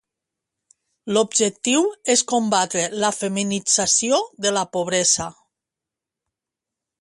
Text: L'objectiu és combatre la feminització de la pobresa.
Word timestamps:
L'objectiu 1.17 1.83
és 2.13 2.23
combatre 2.31 2.85
la 3.03 3.11
feminització 3.19 4.23
de 4.47 4.55
la 4.57 4.65
pobresa. 4.79 5.29